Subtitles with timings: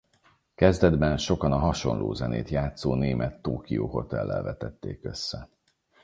[0.55, 5.49] Kezdetben sokan a hasonló zenét játszó német Tokio Hotellel vetették össze.